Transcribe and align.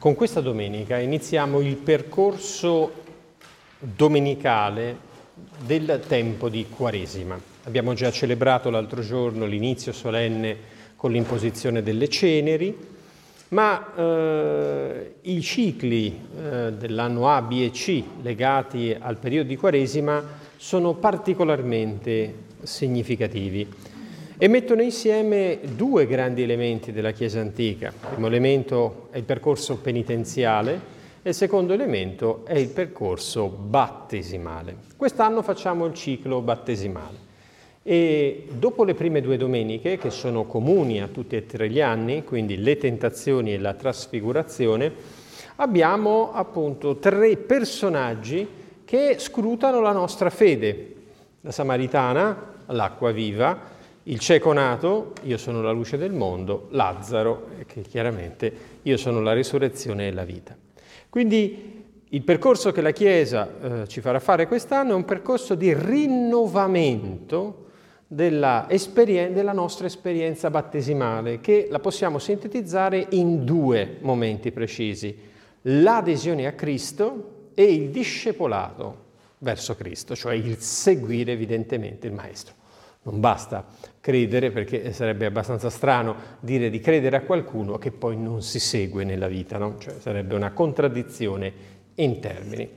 Con 0.00 0.14
questa 0.14 0.40
domenica 0.40 0.98
iniziamo 0.98 1.60
il 1.60 1.76
percorso 1.76 2.90
domenicale 3.78 4.96
del 5.62 6.00
tempo 6.08 6.48
di 6.48 6.64
Quaresima. 6.74 7.38
Abbiamo 7.64 7.92
già 7.92 8.10
celebrato 8.10 8.70
l'altro 8.70 9.02
giorno 9.02 9.44
l'inizio 9.44 9.92
solenne 9.92 10.56
con 10.96 11.12
l'imposizione 11.12 11.82
delle 11.82 12.08
ceneri, 12.08 12.74
ma 13.48 13.94
eh, 13.94 15.16
i 15.20 15.42
cicli 15.42 16.18
eh, 16.34 16.72
dell'anno 16.72 17.28
A, 17.28 17.42
B 17.42 17.60
e 17.60 17.70
C 17.70 18.02
legati 18.22 18.96
al 18.98 19.18
periodo 19.18 19.48
di 19.48 19.56
Quaresima 19.56 20.24
sono 20.56 20.94
particolarmente 20.94 22.34
significativi 22.62 23.68
e 24.42 24.48
mettono 24.48 24.80
insieme 24.80 25.58
due 25.76 26.06
grandi 26.06 26.40
elementi 26.40 26.92
della 26.92 27.10
Chiesa 27.10 27.40
antica. 27.40 27.88
Il 27.88 28.08
primo 28.12 28.26
elemento 28.26 29.08
è 29.10 29.18
il 29.18 29.24
percorso 29.24 29.76
penitenziale 29.76 30.80
e 31.20 31.28
il 31.28 31.34
secondo 31.34 31.74
elemento 31.74 32.46
è 32.46 32.56
il 32.56 32.68
percorso 32.68 33.48
battesimale. 33.48 34.76
Quest'anno 34.96 35.42
facciamo 35.42 35.84
il 35.84 35.92
ciclo 35.92 36.40
battesimale 36.40 37.28
e 37.82 38.46
dopo 38.50 38.84
le 38.84 38.94
prime 38.94 39.20
due 39.20 39.36
domeniche, 39.36 39.98
che 39.98 40.08
sono 40.08 40.46
comuni 40.46 41.02
a 41.02 41.08
tutti 41.08 41.36
e 41.36 41.44
tre 41.44 41.68
gli 41.68 41.82
anni, 41.82 42.24
quindi 42.24 42.56
le 42.56 42.78
tentazioni 42.78 43.52
e 43.52 43.58
la 43.58 43.74
trasfigurazione, 43.74 44.90
abbiamo 45.56 46.32
appunto 46.32 46.96
tre 46.96 47.36
personaggi 47.36 48.48
che 48.86 49.16
scrutano 49.18 49.82
la 49.82 49.92
nostra 49.92 50.30
fede. 50.30 50.94
La 51.42 51.50
Samaritana, 51.50 52.54
l'acqua 52.68 53.10
viva, 53.10 53.76
il 54.10 54.18
cieco 54.18 54.52
nato, 54.52 55.12
io 55.22 55.36
sono 55.36 55.62
la 55.62 55.70
luce 55.70 55.96
del 55.96 56.12
mondo, 56.12 56.66
Lazzaro, 56.70 57.50
che 57.66 57.82
chiaramente 57.82 58.52
io 58.82 58.96
sono 58.96 59.20
la 59.20 59.32
risurrezione 59.32 60.08
e 60.08 60.12
la 60.12 60.24
vita. 60.24 60.56
Quindi 61.08 61.84
il 62.08 62.22
percorso 62.22 62.72
che 62.72 62.80
la 62.80 62.90
Chiesa 62.90 63.82
eh, 63.82 63.88
ci 63.88 64.00
farà 64.00 64.18
fare 64.18 64.48
quest'anno 64.48 64.90
è 64.90 64.94
un 64.94 65.04
percorso 65.04 65.54
di 65.54 65.72
rinnovamento 65.72 67.66
della, 68.08 68.66
della 68.68 69.52
nostra 69.52 69.86
esperienza 69.86 70.50
battesimale, 70.50 71.38
che 71.38 71.68
la 71.70 71.78
possiamo 71.78 72.18
sintetizzare 72.18 73.06
in 73.10 73.44
due 73.44 73.98
momenti 74.00 74.50
precisi, 74.50 75.16
l'adesione 75.62 76.48
a 76.48 76.52
Cristo 76.52 77.50
e 77.54 77.62
il 77.62 77.90
discepolato 77.90 79.04
verso 79.38 79.76
Cristo, 79.76 80.16
cioè 80.16 80.34
il 80.34 80.58
seguire 80.58 81.30
evidentemente 81.30 82.08
il 82.08 82.12
Maestro. 82.12 82.58
Non 83.02 83.18
basta 83.18 83.64
credere, 84.00 84.50
perché 84.50 84.92
sarebbe 84.92 85.26
abbastanza 85.26 85.70
strano 85.70 86.14
dire 86.40 86.68
di 86.68 86.80
credere 86.80 87.16
a 87.16 87.22
qualcuno 87.22 87.78
che 87.78 87.92
poi 87.92 88.16
non 88.16 88.42
si 88.42 88.58
segue 88.58 89.04
nella 89.04 89.26
vita, 89.26 89.56
no? 89.56 89.78
cioè 89.78 89.94
sarebbe 89.98 90.34
una 90.34 90.52
contraddizione 90.52 91.52
in 91.94 92.20
termini. 92.20 92.68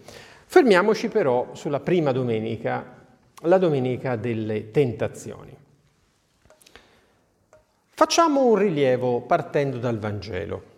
Fermiamoci 0.46 1.10
però 1.10 1.50
sulla 1.54 1.80
prima 1.80 2.12
domenica, 2.12 3.06
la 3.42 3.58
domenica 3.58 4.16
delle 4.16 4.72
tentazioni. 4.72 5.58
Facciamo 7.90 8.46
un 8.46 8.56
rilievo 8.56 9.22
partendo 9.22 9.78
dal 9.78 10.00
Vangelo. 10.00 10.72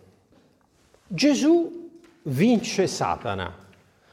Gesù 1.06 1.90
vince 2.22 2.86
Satana, 2.86 3.54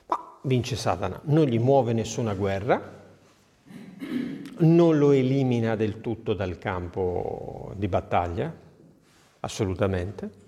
ma 0.06 0.38
vince 0.42 0.76
Satana, 0.76 1.20
non 1.26 1.46
gli 1.46 1.60
muove 1.60 1.94
nessuna 1.94 2.34
guerra, 2.34 3.02
non 4.60 4.98
lo 4.98 5.12
elimina 5.12 5.76
del 5.76 6.02
tutto 6.02 6.34
dal 6.34 6.58
campo 6.58 7.74
di 7.76 7.88
battaglia, 7.88 8.54
assolutamente. 9.42 10.42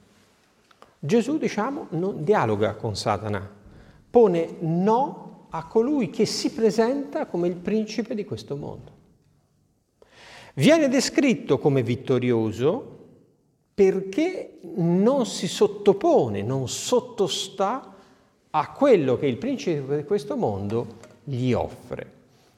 Gesù, 1.00 1.38
diciamo, 1.38 1.88
non 1.92 2.24
dialoga 2.24 2.76
con 2.76 2.96
Satana, 2.96 3.48
pone 4.10 4.56
no 4.62 5.48
a 5.50 5.68
colui 5.68 6.10
che 6.10 6.26
si 6.26 6.52
presenta 6.52 7.26
come 7.26 7.48
il 7.48 7.56
principe 7.56 8.16
di 8.16 8.26
questo 8.26 8.56
mondo. 8.56 8.92
Viene 10.56 10.88
descritto 10.88 11.60
come 11.60 11.84
vittorioso 11.84 12.94
perché 13.74 14.60
non 14.76 15.26
si 15.26 15.48
sottopone, 15.48 16.42
non 16.42 16.70
sottostà 16.70 17.94
a 18.50 18.72
quello 18.72 19.18
che 19.18 19.28
il 19.28 19.38
principe 19.38 19.98
di 19.98 20.04
questo 20.06 20.38
mondo 20.38 20.88
gli 21.24 21.52
offre. 21.52 22.15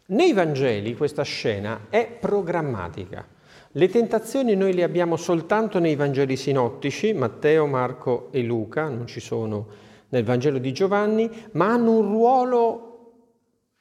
Nei 0.10 0.32
Vangeli 0.32 0.96
questa 0.96 1.24
scena 1.24 1.88
è 1.90 2.08
programmatica. 2.08 3.28
Le 3.72 3.90
tentazioni 3.90 4.56
noi 4.56 4.74
le 4.74 4.84
abbiamo 4.84 5.18
soltanto 5.18 5.80
nei 5.80 5.98
Vangeli 5.98 6.38
sinottici, 6.38 7.12
Matteo, 7.12 7.66
Marco 7.66 8.30
e 8.32 8.42
Luca, 8.42 8.88
non 8.88 9.06
ci 9.06 9.20
sono 9.20 9.68
nel 10.10 10.24
Vangelo 10.24 10.60
di 10.60 10.72
Giovanni, 10.72 11.30
ma 11.52 11.74
hanno 11.74 11.98
un 11.98 12.02
ruolo 12.04 12.84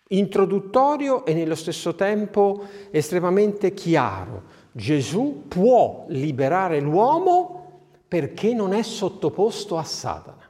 introduttorio 0.09 1.25
e 1.25 1.33
nello 1.33 1.55
stesso 1.55 1.95
tempo 1.95 2.65
estremamente 2.91 3.73
chiaro. 3.73 4.43
Gesù 4.73 5.45
può 5.47 6.07
liberare 6.09 6.81
l'uomo 6.81 7.83
perché 8.09 8.53
non 8.53 8.73
è 8.73 8.83
sottoposto 8.83 9.79
a 9.79 9.85
Satana. 9.85 10.45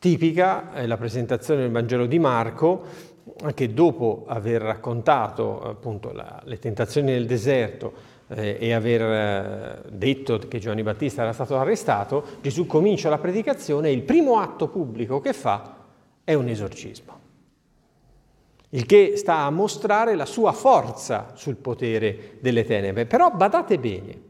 Tipica 0.00 0.72
è 0.72 0.86
la 0.86 0.96
presentazione 0.96 1.62
del 1.62 1.70
Vangelo 1.70 2.06
di 2.06 2.18
Marco, 2.18 3.16
anche 3.42 3.72
dopo 3.72 4.24
aver 4.26 4.62
raccontato 4.62 5.60
appunto 5.62 6.12
la, 6.12 6.40
le 6.44 6.58
tentazioni 6.58 7.12
nel 7.12 7.26
deserto 7.26 7.92
eh, 8.28 8.56
e 8.60 8.72
aver 8.72 9.02
eh, 9.02 9.82
detto 9.90 10.38
che 10.38 10.58
Giovanni 10.58 10.82
Battista 10.82 11.22
era 11.22 11.32
stato 11.32 11.56
arrestato, 11.56 12.24
Gesù 12.40 12.66
comincia 12.66 13.08
la 13.08 13.18
predicazione 13.18 13.88
e 13.88 13.92
il 13.92 14.02
primo 14.02 14.38
atto 14.38 14.68
pubblico 14.68 15.20
che 15.20 15.32
fa 15.32 15.76
è 16.24 16.34
un 16.34 16.48
esorcismo. 16.48 17.16
Il 18.70 18.84
che 18.84 19.16
sta 19.16 19.38
a 19.38 19.50
mostrare 19.50 20.14
la 20.14 20.26
sua 20.26 20.52
forza 20.52 21.32
sul 21.34 21.56
potere 21.56 22.36
delle 22.40 22.64
tenebre. 22.64 23.06
Però 23.06 23.30
badate 23.30 23.78
bene, 23.78 24.20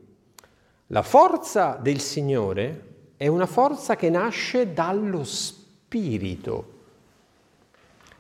la 0.89 1.03
forza 1.03 1.77
del 1.81 1.99
Signore 1.99 2.85
è 3.17 3.27
una 3.27 3.47
forza 3.47 3.97
che 3.97 4.09
nasce 4.11 4.73
dallo 4.73 5.25
Spirito 5.25 6.77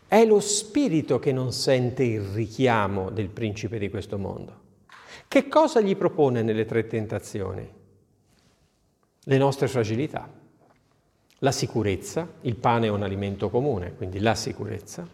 è 0.08 0.24
lo 0.24 0.40
spirito 0.40 1.18
che 1.18 1.32
non 1.32 1.52
sente 1.52 2.02
il 2.02 2.22
richiamo 2.22 3.10
del 3.10 3.28
principe 3.28 3.78
di 3.78 3.90
questo 3.90 4.16
mondo. 4.16 4.66
Che 5.28 5.48
cosa 5.48 5.82
gli 5.82 5.94
propone 5.96 6.40
nelle 6.40 6.64
tre 6.64 6.86
tentazioni? 6.86 7.70
Le 9.22 9.36
nostre 9.36 9.68
fragilità, 9.68 10.26
la 11.40 11.52
sicurezza, 11.52 12.26
il 12.40 12.56
pane 12.56 12.86
è 12.86 12.90
un 12.90 13.02
alimento 13.02 13.50
comune, 13.50 13.94
quindi 13.94 14.18
la 14.18 14.34
sicurezza. 14.34 15.06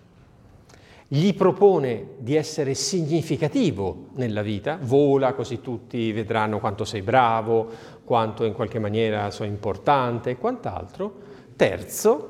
Gli 1.09 1.34
propone 1.34 2.10
di 2.19 2.37
essere 2.37 2.75
significativo 2.75 4.10
nella 4.15 4.43
vita, 4.43 4.78
vola 4.81 5.34
così 5.34 5.60
tutti 5.60 6.12
vedranno 6.12 6.60
quanto 6.60 6.84
sei 6.84 7.03
bravo, 7.03 7.69
quanto 8.04 8.44
in 8.44 8.53
qualche 8.53 8.78
maniera 8.78 9.33
sei 9.33 9.49
importante 9.49 10.31
e 10.31 10.38
quant'altro. 10.38 11.12
Terzo, 11.56 12.28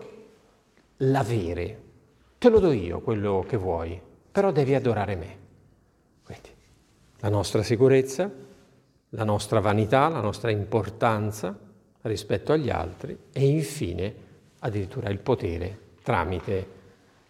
l'avere, 0.96 1.83
te 2.44 2.50
lo 2.50 2.58
do 2.58 2.72
io 2.72 3.00
quello 3.00 3.42
che 3.48 3.56
vuoi, 3.56 3.98
però 4.30 4.52
devi 4.52 4.74
adorare 4.74 5.16
me. 5.16 5.38
Quindi 6.22 6.50
la 7.20 7.30
nostra 7.30 7.62
sicurezza, 7.62 8.30
la 9.08 9.24
nostra 9.24 9.60
vanità, 9.60 10.08
la 10.08 10.20
nostra 10.20 10.50
importanza 10.50 11.58
rispetto 12.02 12.52
agli 12.52 12.68
altri 12.68 13.16
e 13.32 13.46
infine 13.46 14.14
addirittura 14.58 15.08
il 15.08 15.20
potere 15.20 15.78
tramite 16.02 16.66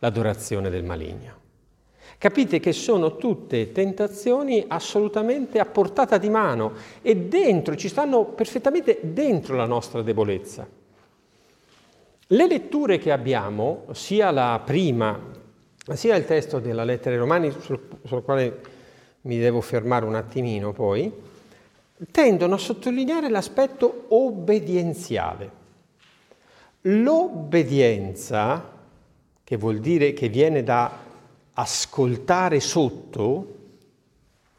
l'adorazione 0.01 0.69
del 0.69 0.83
maligno. 0.83 1.43
Capite 2.19 2.59
che 2.59 2.73
sono 2.73 3.17
tutte 3.17 3.71
tentazioni 3.71 4.65
assolutamente 4.67 5.61
a 5.61 5.65
portata 5.65 6.19
di 6.19 6.29
mano 6.29 6.73
e 7.03 7.15
dentro, 7.15 7.77
ci 7.77 7.87
stanno 7.87 8.25
perfettamente 8.25 8.99
dentro 9.00 9.55
la 9.55 9.67
nostra 9.67 10.03
debolezza. 10.03 10.67
Le 12.35 12.49
letture 12.49 12.99
che 12.99 13.13
abbiamo, 13.13 13.85
sia 13.93 14.33
la 14.33 14.61
prima, 14.65 15.17
sia 15.93 16.17
il 16.17 16.25
testo 16.25 16.59
della 16.59 16.83
lettera 16.83 17.15
ai 17.15 17.21
Romani, 17.21 17.53
sul, 17.53 17.81
sul 18.03 18.25
quale 18.25 18.61
mi 19.21 19.39
devo 19.39 19.61
fermare 19.61 20.05
un 20.05 20.17
attimino 20.17 20.73
poi, 20.73 21.13
tendono 22.11 22.55
a 22.57 22.59
sottolineare 22.59 23.29
l'aspetto 23.29 24.07
obbedienziale. 24.09 25.63
L'obbedienza, 26.81 28.69
che 29.45 29.57
vuol 29.57 29.79
dire 29.79 30.13
che 30.13 30.29
viene 30.29 30.65
da 30.65 30.91
ascoltare 31.53 32.59
sotto, 32.59 33.55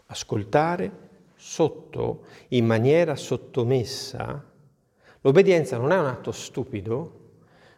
ascoltare 0.06 0.92
sotto 1.36 2.22
in 2.50 2.66
maniera 2.66 3.18
sottomessa, 3.18 4.42
l'obbedienza 5.20 5.76
non 5.76 5.92
è 5.92 6.00
un 6.00 6.06
atto 6.06 6.32
stupido, 6.32 7.24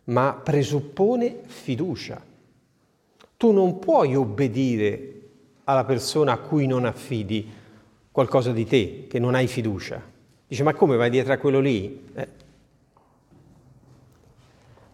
ma 0.08 0.40
presuppone 0.42 1.42
fiducia. 1.46 2.22
Tu 3.38 3.52
non 3.52 3.80
puoi 3.80 4.16
obbedire 4.16 5.14
alla 5.66 5.84
persona 5.86 6.34
a 6.34 6.38
cui 6.38 6.66
non 6.66 6.86
affidi 6.86 7.50
qualcosa 8.12 8.52
di 8.52 8.66
te, 8.66 9.06
che 9.08 9.20
non 9.20 9.36
hai 9.36 9.48
fiducia. 9.48 10.02
Dice, 10.48 10.64
ma 10.64 10.74
come 10.74 10.96
vai 10.96 11.10
dietro 11.10 11.34
a 11.34 11.38
quello 11.38 11.60
lì? 11.60 12.06
Eh, 12.14 12.46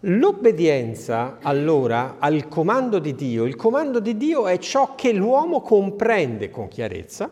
L'obbedienza 0.05 1.37
allora 1.41 2.17
al 2.19 2.49
comando 2.49 2.99
di 2.99 3.15
Dio, 3.15 3.45
il 3.45 3.55
comando 3.55 4.01
di 4.01 4.17
Dio 4.17 4.47
è 4.47 4.57
ciò 4.57 4.95
che 4.95 5.13
l'uomo 5.13 5.61
comprende 5.61 6.49
con 6.49 6.67
chiarezza, 6.67 7.29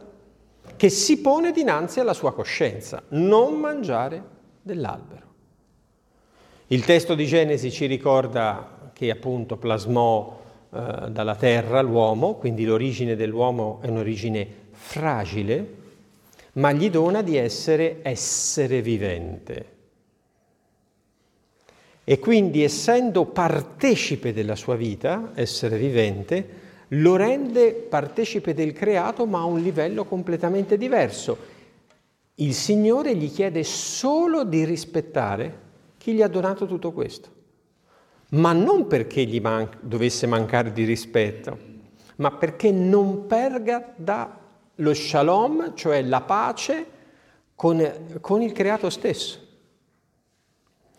che 0.77 0.89
si 0.89 1.19
pone 1.19 1.51
dinanzi 1.51 1.99
alla 1.99 2.13
sua 2.13 2.31
coscienza, 2.33 3.03
non 3.09 3.59
mangiare 3.59 4.23
dell'albero. 4.61 5.30
Il 6.71 6.85
testo 6.85 7.15
di 7.15 7.25
Genesi 7.25 7.69
ci 7.69 7.85
ricorda 7.85 8.91
che 8.93 9.11
appunto 9.11 9.57
plasmò 9.57 10.39
eh, 10.71 11.09
dalla 11.09 11.35
terra 11.35 11.81
l'uomo, 11.81 12.35
quindi 12.35 12.63
l'origine 12.63 13.17
dell'uomo 13.17 13.79
è 13.81 13.89
un'origine 13.89 14.47
fragile, 14.71 15.73
ma 16.53 16.71
gli 16.71 16.89
dona 16.89 17.23
di 17.23 17.35
essere 17.35 17.99
essere 18.03 18.81
vivente. 18.81 19.65
E 22.05 22.19
quindi 22.19 22.63
essendo 22.63 23.25
partecipe 23.25 24.31
della 24.31 24.55
sua 24.55 24.77
vita, 24.77 25.31
essere 25.35 25.77
vivente, 25.77 26.47
lo 26.89 27.17
rende 27.17 27.73
partecipe 27.73 28.53
del 28.53 28.71
creato 28.71 29.25
ma 29.25 29.41
a 29.41 29.43
un 29.45 29.59
livello 29.59 30.05
completamente 30.05 30.77
diverso. 30.77 31.37
Il 32.35 32.53
Signore 32.53 33.13
gli 33.17 33.29
chiede 33.29 33.65
solo 33.65 34.45
di 34.45 34.63
rispettare 34.63 35.69
chi 36.01 36.13
gli 36.13 36.23
ha 36.23 36.27
donato 36.27 36.65
tutto 36.65 36.91
questo, 36.91 37.29
ma 38.29 38.53
non 38.53 38.87
perché 38.87 39.23
gli 39.23 39.39
man- 39.39 39.69
dovesse 39.81 40.25
mancare 40.25 40.71
di 40.71 40.83
rispetto, 40.83 41.55
ma 42.15 42.31
perché 42.31 42.71
non 42.71 43.27
perga 43.27 43.93
dallo 43.95 44.95
shalom, 44.95 45.75
cioè 45.75 46.01
la 46.01 46.21
pace 46.21 46.85
con, 47.53 48.17
con 48.19 48.41
il 48.41 48.51
creato 48.51 48.89
stesso. 48.89 49.47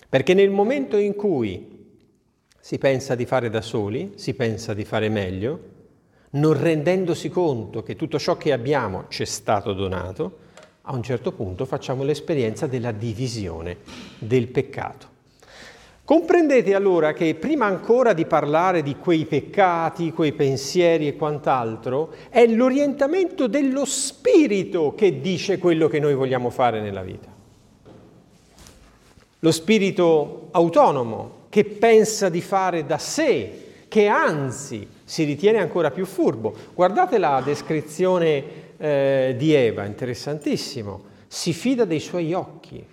Perché 0.08 0.34
nel 0.34 0.50
momento 0.50 0.96
in 0.96 1.16
cui 1.16 1.99
si 2.60 2.78
pensa 2.78 3.16
di 3.16 3.26
fare 3.26 3.50
da 3.50 3.60
soli, 3.60 4.12
si 4.14 4.34
pensa 4.34 4.72
di 4.72 4.84
fare 4.84 5.08
meglio, 5.08 5.70
non 6.31 6.52
rendendosi 6.52 7.28
conto 7.28 7.82
che 7.82 7.96
tutto 7.96 8.20
ciò 8.20 8.37
che 8.37 8.52
abbiamo 8.52 9.06
ci 9.08 9.22
è 9.22 9.26
stato 9.26 9.72
donato, 9.72 10.42
a 10.82 10.94
un 10.94 11.02
certo 11.02 11.32
punto 11.32 11.64
facciamo 11.64 12.02
l'esperienza 12.02 12.67
della 12.67 12.93
divisione 12.93 13.79
del 14.19 14.49
peccato. 14.49 15.11
Comprendete 16.05 16.75
allora 16.75 17.12
che 17.12 17.34
prima 17.34 17.67
ancora 17.67 18.12
di 18.12 18.26
parlare 18.26 18.82
di 18.82 18.96
quei 18.96 19.25
peccati, 19.25 20.12
quei 20.12 20.32
pensieri 20.32 21.06
e 21.08 21.17
quant'altro, 21.17 22.12
è 22.29 22.46
l'orientamento 22.46 23.46
dello 23.46 23.84
spirito 23.84 24.94
che 24.94 25.20
dice 25.20 25.58
quello 25.58 25.88
che 25.88 26.00
noi 26.00 26.14
vogliamo 26.14 26.50
fare 26.50 26.81
nella 26.81 27.02
vita 27.02 27.32
lo 29.44 29.50
spirito 29.50 30.49
autonomo 30.52 31.40
che 31.49 31.64
pensa 31.64 32.28
di 32.28 32.40
fare 32.40 32.87
da 32.87 32.96
sé, 32.99 33.87
che 33.88 34.06
anzi 34.06 34.87
si 35.02 35.25
ritiene 35.25 35.58
ancora 35.58 35.90
più 35.90 36.06
furbo. 36.06 36.55
Guardate 36.75 37.19
la 37.19 37.43
descrizione 37.44 38.72
eh, 38.82 39.37
di 39.38 39.52
Eva, 39.55 39.84
interessantissimo, 39.84 41.05
si 41.29 41.52
fida 41.52 41.84
dei 41.84 42.00
suoi 42.00 42.32
occhi. 42.32 42.84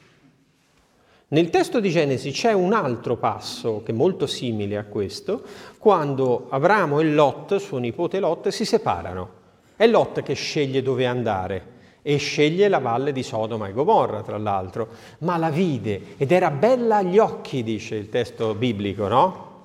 Nel 1.30 1.50
testo 1.50 1.80
di 1.80 1.90
Genesi 1.90 2.30
c'è 2.30 2.54
un 2.54 2.74
altro 2.74 3.16
passo 3.18 3.82
che 3.84 3.92
è 3.92 3.96
molto 3.96 4.28
simile 4.28 4.78
a 4.78 4.84
questo, 4.84 5.42
quando 5.80 6.46
Abramo 6.50 7.00
e 7.00 7.06
Lot, 7.06 7.56
suo 7.56 7.80
nipote 7.80 8.20
Lot, 8.20 8.50
si 8.50 8.66
separano. 8.66 9.38
È 9.76 9.88
Lot 9.88 10.22
che 10.22 10.36
sceglie 10.36 10.84
dove 10.84 11.08
andare 11.08 11.78
e 12.04 12.18
sceglie 12.18 12.68
la 12.68 12.80
valle 12.80 13.12
di 13.12 13.24
Sodoma 13.24 13.68
e 13.68 13.74
Gomorra, 13.74 14.22
tra 14.22 14.38
l'altro, 14.38 14.90
ma 15.20 15.38
la 15.38 15.50
vide 15.50 16.16
ed 16.18 16.32
era 16.32 16.52
bella 16.52 16.98
agli 16.98 17.18
occhi, 17.18 17.64
dice 17.64 17.96
il 17.96 18.10
testo 18.10 18.54
biblico, 18.54 19.08
no? 19.08 19.64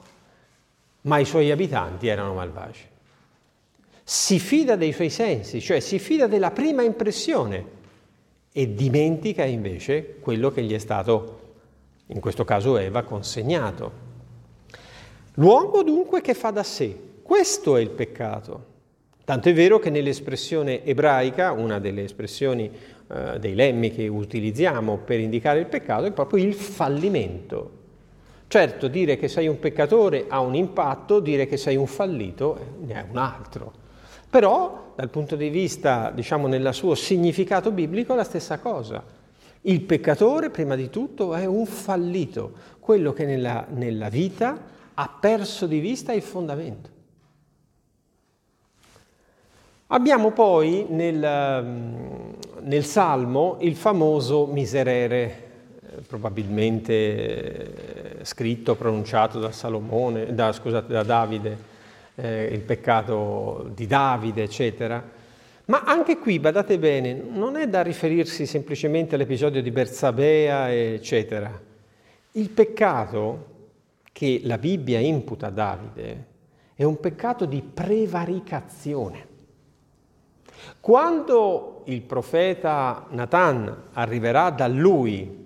Ma 1.02 1.18
i 1.18 1.26
suoi 1.26 1.50
abitanti 1.50 2.08
erano 2.08 2.32
malvagi. 2.32 2.92
Si 4.06 4.38
fida 4.38 4.76
dei 4.76 4.92
suoi 4.92 5.08
sensi, 5.08 5.62
cioè 5.62 5.80
si 5.80 5.98
fida 5.98 6.26
della 6.26 6.50
prima 6.50 6.82
impressione 6.82 7.64
e 8.52 8.74
dimentica 8.74 9.44
invece 9.44 10.16
quello 10.20 10.50
che 10.52 10.62
gli 10.62 10.74
è 10.74 10.78
stato, 10.78 11.40
in 12.08 12.20
questo 12.20 12.44
caso 12.44 12.76
Eva, 12.76 13.02
consegnato. 13.02 14.02
L'uomo 15.36 15.82
dunque 15.82 16.20
che 16.20 16.34
fa 16.34 16.50
da 16.50 16.62
sé, 16.62 16.94
questo 17.22 17.78
è 17.78 17.80
il 17.80 17.88
peccato. 17.88 18.72
Tanto 19.24 19.48
è 19.48 19.54
vero 19.54 19.78
che 19.78 19.88
nell'espressione 19.88 20.84
ebraica, 20.84 21.52
una 21.52 21.78
delle 21.78 22.04
espressioni 22.04 22.70
eh, 23.08 23.38
dei 23.38 23.54
lemmi 23.54 23.90
che 23.90 24.06
utilizziamo 24.06 24.98
per 24.98 25.18
indicare 25.18 25.60
il 25.60 25.66
peccato 25.66 26.04
è 26.04 26.12
proprio 26.12 26.44
il 26.44 26.52
fallimento. 26.52 27.70
Certo, 28.48 28.86
dire 28.86 29.16
che 29.16 29.28
sei 29.28 29.48
un 29.48 29.58
peccatore 29.58 30.26
ha 30.28 30.40
un 30.40 30.54
impatto, 30.54 31.20
dire 31.20 31.46
che 31.46 31.56
sei 31.56 31.76
un 31.76 31.86
fallito 31.86 32.76
ne 32.82 32.94
è 32.94 33.06
un 33.08 33.16
altro. 33.16 33.82
Però, 34.34 34.94
dal 34.96 35.10
punto 35.10 35.36
di 35.36 35.48
vista, 35.48 36.10
diciamo, 36.12 36.48
nel 36.48 36.74
suo 36.74 36.96
significato 36.96 37.70
biblico, 37.70 38.14
è 38.14 38.16
la 38.16 38.24
stessa 38.24 38.58
cosa. 38.58 39.00
Il 39.60 39.82
peccatore, 39.82 40.50
prima 40.50 40.74
di 40.74 40.90
tutto, 40.90 41.36
è 41.36 41.44
un 41.44 41.64
fallito, 41.66 42.52
quello 42.80 43.12
che 43.12 43.26
nella, 43.26 43.64
nella 43.68 44.08
vita 44.08 44.58
ha 44.92 45.16
perso 45.20 45.68
di 45.68 45.78
vista 45.78 46.12
il 46.12 46.22
fondamento. 46.22 46.90
Abbiamo 49.86 50.32
poi 50.32 50.86
nel, 50.88 51.22
ehm, 51.22 52.34
nel 52.62 52.84
Salmo 52.84 53.58
il 53.60 53.76
famoso 53.76 54.46
miserere, 54.46 55.42
eh, 55.80 56.00
probabilmente 56.08 58.18
eh, 58.18 58.24
scritto, 58.24 58.74
pronunciato 58.74 59.38
da, 59.38 59.52
Salomone, 59.52 60.34
da, 60.34 60.50
scusate, 60.50 60.92
da 60.92 61.04
Davide, 61.04 61.72
eh, 62.16 62.44
il 62.44 62.60
peccato 62.60 63.70
di 63.74 63.86
Davide, 63.86 64.42
eccetera. 64.42 65.02
Ma 65.66 65.82
anche 65.84 66.18
qui, 66.18 66.38
badate 66.38 66.78
bene, 66.78 67.14
non 67.14 67.56
è 67.56 67.66
da 67.68 67.82
riferirsi 67.82 68.46
semplicemente 68.46 69.14
all'episodio 69.14 69.62
di 69.62 69.70
Bersabea, 69.70 70.72
eccetera. 70.72 71.58
Il 72.32 72.50
peccato 72.50 73.52
che 74.12 74.40
la 74.44 74.58
Bibbia 74.58 75.00
imputa 75.00 75.46
a 75.46 75.50
Davide 75.50 76.26
è 76.74 76.84
un 76.84 77.00
peccato 77.00 77.46
di 77.46 77.62
prevaricazione. 77.62 79.32
Quando 80.80 81.82
il 81.86 82.02
profeta 82.02 83.06
Nathan 83.10 83.88
arriverà 83.92 84.50
da 84.50 84.66
lui 84.66 85.42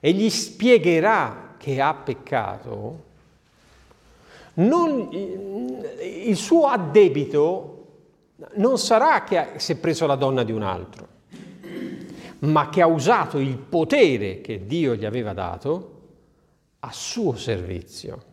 e 0.00 0.12
gli 0.12 0.28
spiegherà 0.30 1.54
che 1.56 1.80
ha 1.80 1.94
peccato, 1.94 3.08
non, 4.60 5.08
il 5.10 6.36
suo 6.36 6.66
addebito 6.66 7.76
non 8.54 8.78
sarà 8.78 9.22
che 9.24 9.48
si 9.56 9.72
è 9.72 9.76
preso 9.76 10.06
la 10.06 10.14
donna 10.16 10.42
di 10.42 10.52
un 10.52 10.62
altro, 10.62 11.08
ma 12.40 12.68
che 12.68 12.82
ha 12.82 12.86
usato 12.86 13.38
il 13.38 13.56
potere 13.56 14.40
che 14.40 14.66
Dio 14.66 14.94
gli 14.94 15.04
aveva 15.04 15.32
dato 15.32 15.98
a 16.80 16.90
suo 16.92 17.36
servizio. 17.36 18.28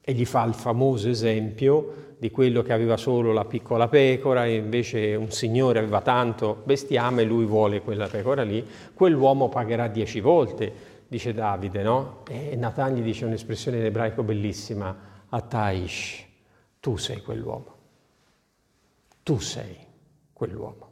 E 0.00 0.12
gli 0.12 0.24
fa 0.24 0.44
il 0.44 0.54
famoso 0.54 1.08
esempio 1.08 2.14
di 2.18 2.30
quello 2.30 2.62
che 2.62 2.72
aveva 2.72 2.96
solo 2.96 3.32
la 3.32 3.44
piccola 3.44 3.88
pecora 3.88 4.46
e 4.46 4.54
invece 4.54 5.14
un 5.16 5.30
signore 5.30 5.80
aveva 5.80 6.00
tanto 6.00 6.62
bestiame 6.64 7.22
e 7.22 7.24
lui 7.24 7.44
vuole 7.44 7.82
quella 7.82 8.06
pecora 8.06 8.42
lì, 8.42 8.64
quell'uomo 8.94 9.48
pagherà 9.48 9.88
dieci 9.88 10.20
volte, 10.20 10.72
dice 11.08 11.34
Davide, 11.34 11.82
no? 11.82 12.22
E 12.28 12.54
Nathan 12.56 12.94
gli 12.94 13.02
dice 13.02 13.24
un'espressione 13.24 13.78
in 13.78 13.84
ebraico 13.84 14.22
bellissima, 14.22 14.96
Ataish, 15.28 16.24
tu 16.80 16.96
sei 16.96 17.20
quell'uomo, 17.22 17.74
tu 19.22 19.38
sei 19.38 19.76
quell'uomo. 20.32 20.90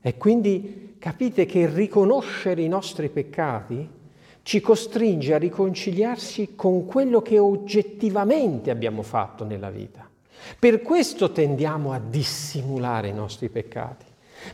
E 0.00 0.16
quindi 0.16 0.96
capite 0.98 1.44
che 1.44 1.68
riconoscere 1.68 2.62
i 2.62 2.68
nostri 2.68 3.08
peccati 3.08 3.96
ci 4.42 4.60
costringe 4.60 5.34
a 5.34 5.38
riconciliarsi 5.38 6.54
con 6.54 6.86
quello 6.86 7.20
che 7.20 7.38
oggettivamente 7.38 8.70
abbiamo 8.70 9.02
fatto 9.02 9.44
nella 9.44 9.70
vita. 9.70 10.08
Per 10.58 10.80
questo 10.80 11.32
tendiamo 11.32 11.92
a 11.92 11.98
dissimulare 11.98 13.08
i 13.08 13.12
nostri 13.12 13.50
peccati, 13.50 14.06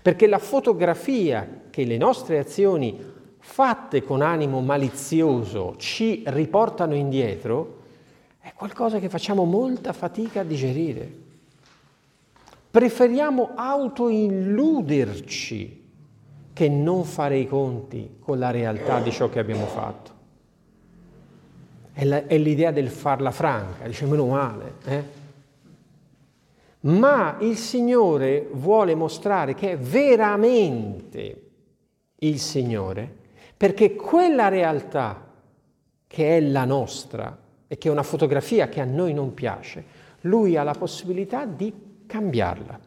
perché 0.03 0.27
la 0.27 0.39
fotografia 0.39 1.67
che 1.71 1.85
le 1.85 1.97
nostre 1.97 2.39
azioni 2.39 3.13
fatte 3.39 4.03
con 4.03 4.23
animo 4.23 4.61
malizioso 4.61 5.75
ci 5.77 6.25
riportano 6.27 6.95
indietro 6.95 7.83
è 8.45 8.53
qualcosa 8.53 8.99
che 8.99 9.09
facciamo 9.09 9.45
molta 9.45 9.95
fatica 9.95 10.41
a 10.41 10.45
digerire. 10.45 11.11
Preferiamo 12.71 13.53
autoilluderci 13.55 15.83
che 16.53 16.69
non 16.69 17.05
fare 17.05 17.39
i 17.39 17.49
conti 17.49 18.17
con 18.21 18.39
la 18.39 18.51
realtà 18.51 19.01
di 19.01 19.11
ciò 19.11 19.31
che 19.31 19.39
abbiamo 19.39 19.65
fatto. 19.65 20.11
È, 21.95 22.05
la, 22.05 22.27
è 22.27 22.37
l'idea 22.37 22.71
del 22.71 22.91
farla 22.91 23.31
franca, 23.31 23.87
dice 23.87 24.05
meno 24.05 24.27
male. 24.27 24.75
Eh? 24.85 25.05
Ma 26.81 27.39
il 27.41 27.57
Signore 27.57 28.47
vuole 28.53 28.95
mostrare 28.95 29.55
che 29.55 29.73
è 29.73 29.79
veramente 29.79 31.41
il 32.17 32.39
Signore, 32.39 33.11
perché 33.57 33.95
quella 33.95 34.49
realtà 34.49 35.33
che 36.07 36.37
è 36.37 36.41
la 36.43 36.67
nostra 36.67 37.39
e 37.75 37.79
che 37.79 37.89
è 37.89 37.91
una 37.91 38.05
fotografia 38.05 38.69
che 38.69 38.81
a 38.81 38.85
noi 38.85 39.13
non 39.13 39.35
piace, 39.35 39.85
lui 40.23 40.57
ha 40.57 40.63
la 40.63 40.75
possibilità 40.75 41.45
di 41.45 41.73
cambiarla. 42.07 42.79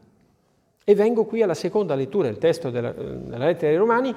E 0.82 0.96
vengo 0.96 1.26
qui 1.26 1.42
alla 1.42 1.56
seconda 1.56 1.94
lettura 1.94 2.30
del 2.30 2.38
testo 2.38 2.70
della, 2.70 2.94
della 2.94 3.48
lettera 3.48 3.70
ai 3.70 3.78
Romani, 3.78 4.16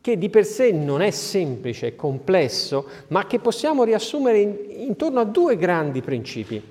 che 0.00 0.16
di 0.16 0.30
per 0.30 0.46
sé 0.46 0.72
non 0.72 1.02
è 1.02 1.10
semplice, 1.10 1.88
è 1.88 1.96
complesso, 1.96 2.88
ma 3.08 3.26
che 3.26 3.40
possiamo 3.40 3.84
riassumere 3.84 4.38
in, 4.38 4.56
intorno 4.70 5.20
a 5.20 5.24
due 5.24 5.58
grandi 5.58 6.00
principi. 6.00 6.62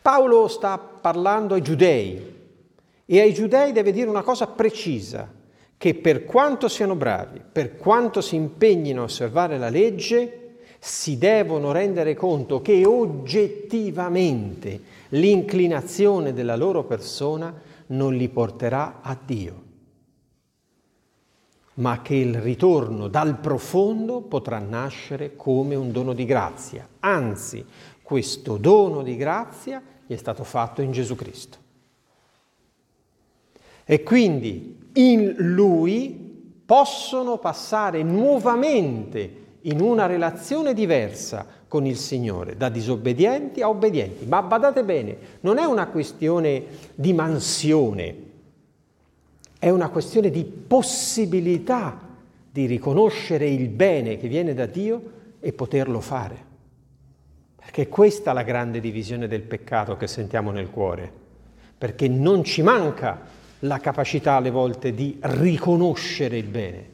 Paolo 0.00 0.48
sta 0.48 0.78
parlando 0.78 1.52
ai 1.52 1.60
giudei 1.60 2.34
e 3.04 3.20
ai 3.20 3.34
giudei 3.34 3.72
deve 3.72 3.92
dire 3.92 4.08
una 4.08 4.22
cosa 4.22 4.46
precisa, 4.46 5.30
che 5.76 5.94
per 5.94 6.24
quanto 6.24 6.68
siano 6.68 6.94
bravi, 6.94 7.42
per 7.52 7.76
quanto 7.76 8.22
si 8.22 8.34
impegnino 8.34 9.02
a 9.02 9.04
osservare 9.04 9.58
la 9.58 9.68
legge, 9.68 10.38
si 10.86 11.16
devono 11.16 11.72
rendere 11.72 12.14
conto 12.14 12.60
che 12.60 12.84
oggettivamente 12.84 14.82
l'inclinazione 15.08 16.34
della 16.34 16.56
loro 16.56 16.84
persona 16.84 17.54
non 17.86 18.14
li 18.14 18.28
porterà 18.28 19.00
a 19.00 19.16
Dio 19.18 19.62
ma 21.76 22.02
che 22.02 22.14
il 22.14 22.38
ritorno 22.38 23.08
dal 23.08 23.38
profondo 23.38 24.20
potrà 24.20 24.58
nascere 24.58 25.34
come 25.34 25.74
un 25.74 25.90
dono 25.90 26.12
di 26.12 26.24
grazia. 26.24 26.86
Anzi, 27.00 27.64
questo 28.00 28.58
dono 28.58 29.02
di 29.02 29.16
grazia 29.16 29.82
gli 30.06 30.12
è 30.12 30.16
stato 30.16 30.44
fatto 30.44 30.82
in 30.82 30.92
Gesù 30.92 31.16
Cristo. 31.16 31.58
E 33.84 34.04
quindi 34.04 34.90
in 34.92 35.34
Lui 35.38 36.62
possono 36.64 37.38
passare 37.38 38.04
nuovamente 38.04 39.43
in 39.66 39.80
una 39.80 40.06
relazione 40.06 40.74
diversa 40.74 41.46
con 41.68 41.86
il 41.86 41.96
Signore, 41.96 42.56
da 42.56 42.68
disobbedienti 42.68 43.62
a 43.62 43.68
obbedienti. 43.68 44.26
Ma 44.26 44.42
badate 44.42 44.84
bene, 44.84 45.16
non 45.40 45.58
è 45.58 45.64
una 45.64 45.86
questione 45.88 46.64
di 46.94 47.12
mansione, 47.12 48.16
è 49.58 49.70
una 49.70 49.88
questione 49.88 50.30
di 50.30 50.44
possibilità 50.44 51.98
di 52.50 52.66
riconoscere 52.66 53.48
il 53.48 53.68
bene 53.68 54.18
che 54.18 54.28
viene 54.28 54.54
da 54.54 54.66
Dio 54.66 55.12
e 55.40 55.52
poterlo 55.52 56.00
fare. 56.00 56.52
Perché 57.56 57.88
questa 57.88 58.30
è 58.30 58.34
la 58.34 58.42
grande 58.42 58.80
divisione 58.80 59.26
del 59.26 59.42
peccato 59.42 59.96
che 59.96 60.06
sentiamo 60.06 60.50
nel 60.50 60.70
cuore, 60.70 61.10
perché 61.76 62.06
non 62.06 62.44
ci 62.44 62.62
manca 62.62 63.20
la 63.60 63.78
capacità 63.78 64.34
alle 64.34 64.50
volte 64.50 64.92
di 64.92 65.16
riconoscere 65.20 66.36
il 66.36 66.46
bene, 66.46 66.88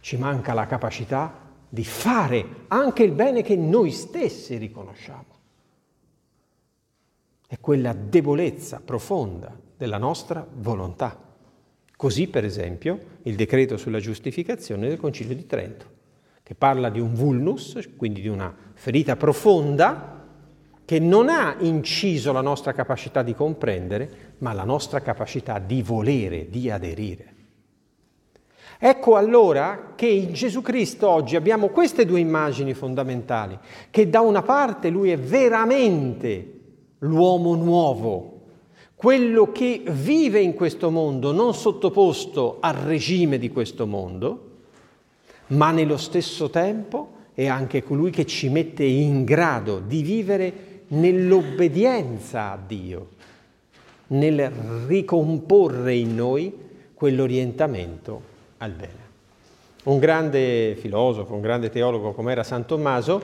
ci 0.00 0.16
manca 0.16 0.54
la 0.54 0.66
capacità 0.66 1.44
di 1.68 1.84
fare 1.84 2.64
anche 2.68 3.02
il 3.02 3.12
bene 3.12 3.42
che 3.42 3.56
noi 3.56 3.90
stessi 3.90 4.56
riconosciamo. 4.56 5.34
È 7.46 7.58
quella 7.60 7.92
debolezza 7.92 8.80
profonda 8.84 9.56
della 9.76 9.98
nostra 9.98 10.46
volontà. 10.52 11.22
Così, 11.96 12.28
per 12.28 12.44
esempio, 12.44 12.98
il 13.22 13.36
decreto 13.36 13.76
sulla 13.76 14.00
giustificazione 14.00 14.88
del 14.88 14.98
Concilio 14.98 15.34
di 15.34 15.46
Trento, 15.46 15.86
che 16.42 16.54
parla 16.54 16.90
di 16.90 17.00
un 17.00 17.14
vulnus, 17.14 17.78
quindi 17.96 18.20
di 18.20 18.28
una 18.28 18.54
ferita 18.74 19.16
profonda, 19.16 20.24
che 20.84 20.98
non 20.98 21.28
ha 21.28 21.56
inciso 21.60 22.32
la 22.32 22.40
nostra 22.40 22.72
capacità 22.72 23.22
di 23.22 23.34
comprendere, 23.34 24.34
ma 24.38 24.52
la 24.52 24.64
nostra 24.64 25.00
capacità 25.00 25.58
di 25.58 25.82
volere, 25.82 26.48
di 26.48 26.70
aderire. 26.70 27.34
Ecco 28.78 29.16
allora 29.16 29.92
che 29.94 30.06
in 30.06 30.34
Gesù 30.34 30.60
Cristo 30.60 31.08
oggi 31.08 31.34
abbiamo 31.34 31.68
queste 31.68 32.04
due 32.04 32.20
immagini 32.20 32.74
fondamentali, 32.74 33.58
che 33.90 34.10
da 34.10 34.20
una 34.20 34.42
parte 34.42 34.90
lui 34.90 35.10
è 35.10 35.18
veramente 35.18 36.52
l'uomo 36.98 37.54
nuovo, 37.54 38.32
quello 38.94 39.50
che 39.50 39.82
vive 39.86 40.40
in 40.40 40.54
questo 40.54 40.90
mondo 40.90 41.32
non 41.32 41.54
sottoposto 41.54 42.58
al 42.60 42.74
regime 42.74 43.38
di 43.38 43.50
questo 43.50 43.86
mondo, 43.86 44.42
ma 45.48 45.70
nello 45.70 45.96
stesso 45.96 46.50
tempo 46.50 47.12
è 47.32 47.46
anche 47.46 47.82
colui 47.82 48.10
che 48.10 48.26
ci 48.26 48.50
mette 48.50 48.84
in 48.84 49.24
grado 49.24 49.78
di 49.78 50.02
vivere 50.02 50.52
nell'obbedienza 50.88 52.52
a 52.52 52.58
Dio, 52.64 53.08
nel 54.08 54.50
ricomporre 54.86 55.94
in 55.94 56.14
noi 56.14 56.52
quell'orientamento 56.92 58.34
al 58.58 58.72
bene. 58.72 59.04
Un 59.84 59.98
grande 59.98 60.76
filosofo, 60.76 61.34
un 61.34 61.40
grande 61.40 61.70
teologo 61.70 62.12
come 62.12 62.32
era 62.32 62.42
San 62.42 62.66
Tommaso, 62.66 63.22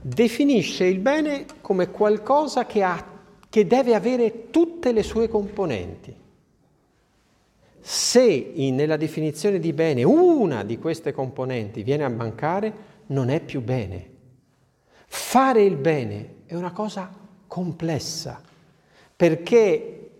definisce 0.00 0.84
il 0.84 0.98
bene 0.98 1.44
come 1.60 1.90
qualcosa 1.90 2.66
che 2.66 2.82
ha 2.82 3.16
che 3.48 3.66
deve 3.66 3.94
avere 3.94 4.50
tutte 4.50 4.92
le 4.92 5.02
sue 5.02 5.28
componenti. 5.28 6.14
Se 7.80 8.22
in, 8.22 8.74
nella 8.74 8.96
definizione 8.96 9.58
di 9.58 9.72
bene 9.72 10.02
una 10.02 10.64
di 10.64 10.78
queste 10.78 11.12
componenti 11.12 11.82
viene 11.82 12.04
a 12.04 12.08
mancare, 12.08 12.72
non 13.06 13.30
è 13.30 13.40
più 13.40 13.62
bene. 13.62 14.16
Fare 15.06 15.62
il 15.62 15.76
bene 15.76 16.34
è 16.44 16.54
una 16.54 16.72
cosa 16.72 17.10
complessa, 17.46 18.42
perché 19.16 20.10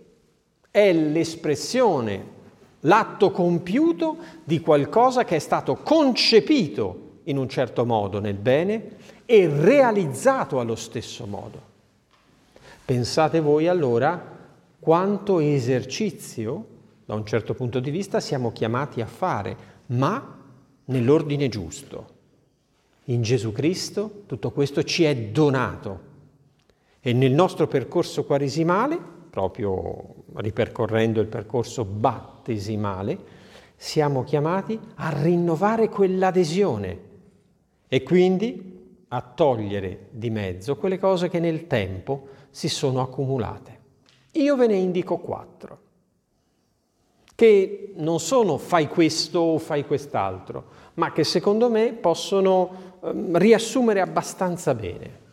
è 0.71 0.91
l'espressione, 0.91 2.37
l'atto 2.81 3.31
compiuto 3.31 4.17
di 4.43 4.59
qualcosa 4.59 5.23
che 5.23 5.35
è 5.35 5.39
stato 5.39 5.75
concepito 5.75 7.07
in 7.23 7.37
un 7.37 7.49
certo 7.49 7.85
modo 7.85 8.19
nel 8.19 8.35
bene 8.35 8.97
e 9.25 9.47
realizzato 9.47 10.59
allo 10.59 10.75
stesso 10.75 11.25
modo. 11.25 11.67
Pensate 12.85 13.39
voi 13.39 13.67
allora 13.67 14.37
quanto 14.79 15.39
esercizio, 15.39 16.65
da 17.05 17.13
un 17.13 17.25
certo 17.25 17.53
punto 17.53 17.79
di 17.79 17.91
vista, 17.91 18.19
siamo 18.19 18.51
chiamati 18.51 19.01
a 19.01 19.05
fare, 19.05 19.55
ma 19.87 20.37
nell'ordine 20.85 21.49
giusto. 21.49 22.17
In 23.05 23.21
Gesù 23.21 23.51
Cristo 23.51 24.23
tutto 24.25 24.51
questo 24.51 24.83
ci 24.83 25.03
è 25.03 25.15
donato 25.15 26.07
e 27.01 27.13
nel 27.13 27.31
nostro 27.31 27.67
percorso 27.67 28.23
quaresimale, 28.23 29.17
proprio 29.29 30.15
ripercorrendo 30.35 31.21
il 31.21 31.27
percorso 31.27 31.85
battesimale, 31.85 33.17
siamo 33.75 34.23
chiamati 34.23 34.79
a 34.95 35.09
rinnovare 35.21 35.87
quell'adesione 35.89 36.99
e 37.87 38.03
quindi 38.03 39.05
a 39.07 39.21
togliere 39.21 40.07
di 40.11 40.29
mezzo 40.29 40.75
quelle 40.75 40.99
cose 40.99 41.29
che 41.29 41.39
nel 41.39 41.67
tempo 41.67 42.27
si 42.49 42.67
sono 42.67 43.01
accumulate. 43.01 43.77
Io 44.33 44.55
ve 44.55 44.67
ne 44.67 44.75
indico 44.75 45.17
quattro, 45.17 45.79
che 47.33 47.93
non 47.95 48.19
sono 48.19 48.57
fai 48.57 48.87
questo 48.87 49.39
o 49.39 49.57
fai 49.57 49.85
quest'altro, 49.85 50.65
ma 50.95 51.11
che 51.13 51.23
secondo 51.23 51.69
me 51.69 51.93
possono 51.93 52.97
ehm, 53.01 53.37
riassumere 53.37 54.01
abbastanza 54.01 54.75
bene. 54.75 55.27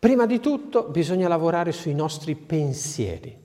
Prima 0.00 0.24
di 0.24 0.40
tutto 0.40 0.84
bisogna 0.84 1.28
lavorare 1.28 1.72
sui 1.72 1.92
nostri 1.92 2.34
pensieri. 2.34 3.36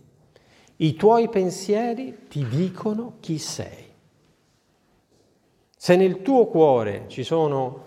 I 0.78 0.96
tuoi 0.96 1.28
pensieri 1.28 2.28
ti 2.30 2.48
dicono 2.48 3.18
chi 3.20 3.38
sei. 3.38 3.84
Se 5.76 5.98
nel 5.98 6.22
tuo 6.22 6.46
cuore 6.48 7.08
ci 7.08 7.24
sono 7.24 7.84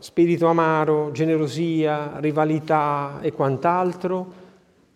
spirito 0.00 0.48
amaro, 0.48 1.12
generosia, 1.12 2.18
rivalità 2.18 3.20
e 3.22 3.32
quant'altro, 3.32 4.32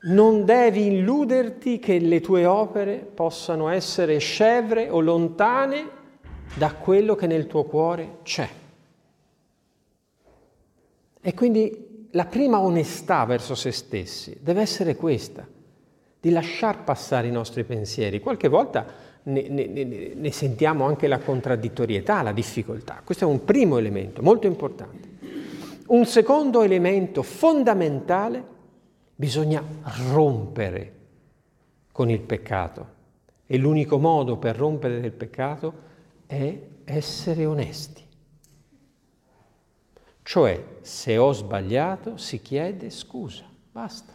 non 0.02 0.44
devi 0.44 0.88
illuderti 0.88 1.78
che 1.78 1.98
le 1.98 2.20
tue 2.20 2.44
opere 2.44 2.96
possano 2.98 3.68
essere 3.68 4.18
scevre 4.18 4.90
o 4.90 5.00
lontane 5.00 5.88
da 6.56 6.74
quello 6.74 7.14
che 7.14 7.26
nel 7.26 7.46
tuo 7.46 7.64
cuore 7.64 8.18
c'è. 8.22 8.48
E 11.22 11.34
quindi 11.34 11.88
la 12.12 12.26
prima 12.26 12.60
onestà 12.60 13.24
verso 13.24 13.54
se 13.54 13.70
stessi 13.70 14.36
deve 14.40 14.60
essere 14.60 14.96
questa, 14.96 15.46
di 16.20 16.30
lasciar 16.30 16.84
passare 16.84 17.26
i 17.26 17.32
nostri 17.32 17.64
pensieri. 17.64 18.20
Qualche 18.20 18.48
volta 18.48 18.86
ne, 19.24 19.48
ne, 19.48 19.66
ne, 20.14 20.30
sentiamo 20.30 20.84
anche 20.84 21.06
la 21.06 21.18
contraddittorietà, 21.18 22.22
la 22.22 22.32
difficoltà. 22.32 23.00
Questo 23.04 23.24
è 23.24 23.28
un 23.28 23.44
primo 23.44 23.78
elemento 23.78 24.22
molto 24.22 24.46
importante. 24.46 25.10
Un 25.88 26.06
secondo 26.06 26.62
elemento 26.62 27.22
fondamentale, 27.22 28.44
bisogna 29.14 29.62
rompere 30.12 30.92
con 31.92 32.08
il 32.08 32.20
peccato. 32.20 33.00
E 33.46 33.56
l'unico 33.58 33.98
modo 33.98 34.36
per 34.36 34.56
rompere 34.56 35.00
del 35.00 35.12
peccato 35.12 35.74
è 36.26 36.56
essere 36.84 37.46
onesti. 37.46 38.02
Cioè, 40.22 40.64
se 40.80 41.16
ho 41.16 41.32
sbagliato, 41.32 42.16
si 42.16 42.40
chiede 42.40 42.90
scusa, 42.90 43.44
basta. 43.70 44.12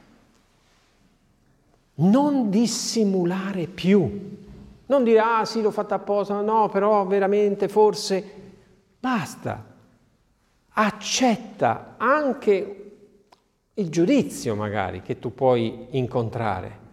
Non 1.96 2.50
dissimulare 2.50 3.66
più 3.68 4.46
non 4.88 5.04
dire, 5.04 5.20
ah 5.20 5.44
sì, 5.44 5.62
l'ho 5.62 5.72
fatta 5.72 5.96
apposta, 5.96 6.40
no, 6.42 6.70
però 6.70 7.06
veramente, 7.06 7.68
forse, 7.68 8.24
basta. 9.00 9.76
accetta 10.80 11.96
anche 11.98 12.92
il 13.74 13.90
giudizio 13.90 14.56
magari 14.56 15.02
che 15.02 15.20
tu 15.20 15.34
puoi 15.34 15.88
incontrare. 15.92 16.86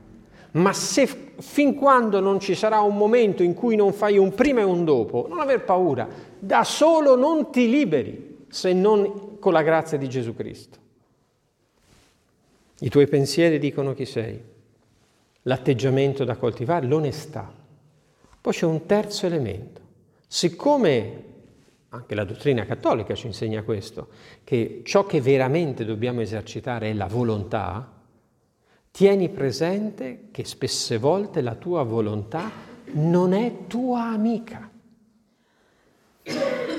Ma 0.52 0.72
se 0.72 1.06
fin 1.38 1.74
quando 1.74 2.20
non 2.20 2.40
ci 2.40 2.54
sarà 2.54 2.80
un 2.80 2.96
momento 2.96 3.42
in 3.42 3.54
cui 3.54 3.76
non 3.76 3.92
fai 3.92 4.18
un 4.18 4.34
prima 4.34 4.60
e 4.60 4.64
un 4.64 4.84
dopo, 4.84 5.26
non 5.28 5.40
aver 5.40 5.64
paura, 5.64 6.08
da 6.38 6.64
solo 6.64 7.16
non 7.16 7.50
ti 7.50 7.68
liberi 7.68 8.33
se 8.54 8.72
non 8.72 9.40
con 9.40 9.52
la 9.52 9.62
grazia 9.62 9.98
di 9.98 10.08
Gesù 10.08 10.32
Cristo. 10.32 10.78
I 12.78 12.88
tuoi 12.88 13.08
pensieri 13.08 13.58
dicono 13.58 13.94
chi 13.94 14.04
sei, 14.06 14.40
l'atteggiamento 15.42 16.22
da 16.22 16.36
coltivare, 16.36 16.86
l'onestà. 16.86 17.52
Poi 18.40 18.52
c'è 18.52 18.64
un 18.64 18.86
terzo 18.86 19.26
elemento. 19.26 19.80
Siccome 20.28 21.24
anche 21.88 22.14
la 22.14 22.22
dottrina 22.22 22.64
cattolica 22.64 23.16
ci 23.16 23.26
insegna 23.26 23.64
questo, 23.64 24.10
che 24.44 24.82
ciò 24.84 25.04
che 25.04 25.20
veramente 25.20 25.84
dobbiamo 25.84 26.20
esercitare 26.20 26.90
è 26.90 26.94
la 26.94 27.06
volontà, 27.06 27.92
tieni 28.92 29.30
presente 29.30 30.28
che 30.30 30.44
spesse 30.44 30.98
volte 30.98 31.40
la 31.40 31.56
tua 31.56 31.82
volontà 31.82 32.52
non 32.92 33.32
è 33.32 33.66
tua 33.66 34.04
amica. 34.04 34.70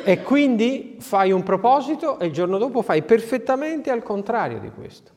E 0.07 0.21
quindi 0.21 0.97
fai 0.99 1.31
un 1.31 1.41
proposito 1.41 2.19
e 2.19 2.27
il 2.27 2.31
giorno 2.31 2.59
dopo 2.59 2.83
fai 2.83 3.01
perfettamente 3.01 3.89
al 3.89 4.03
contrario 4.03 4.59
di 4.59 4.69
questo. 4.69 5.11